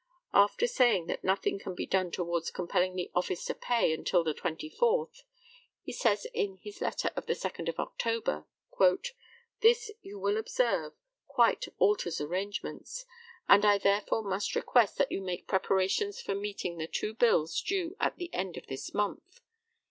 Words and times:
After 0.33 0.65
saying 0.65 1.05
that 1.05 1.23
nothing 1.23 1.59
can 1.59 1.75
be 1.75 1.85
done 1.85 2.09
towards 2.09 2.49
compelling 2.49 2.95
the 2.95 3.11
office 3.13 3.45
to 3.45 3.53
pay 3.53 3.93
until 3.93 4.23
the 4.23 4.33
24th, 4.33 5.21
he 5.83 5.91
says 5.93 6.25
in 6.33 6.57
his 6.63 6.81
letter 6.81 7.11
of 7.15 7.27
the 7.27 7.33
2d 7.35 7.69
of 7.69 7.77
October: 7.79 8.47
"This, 9.59 9.91
you 10.01 10.17
will 10.17 10.37
observe, 10.37 10.93
quite 11.27 11.65
alters 11.77 12.19
arrangements, 12.19 13.05
and 13.47 13.63
I 13.63 13.77
therefore 13.77 14.23
must 14.23 14.55
request 14.55 14.97
that 14.97 15.11
you 15.11 15.21
make 15.21 15.45
preparations 15.47 16.19
for 16.19 16.33
meeting 16.33 16.79
the 16.79 16.87
two 16.87 17.13
bills 17.13 17.61
due 17.61 17.95
at 17.99 18.15
the 18.15 18.33
end 18.33 18.57
of 18.57 18.65
this 18.65 18.95
month.... 18.95 19.41